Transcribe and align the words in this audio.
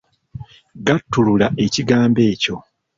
Gattulula 0.85 1.47
ekigambo 1.65 2.19
ekyo. 2.31 2.55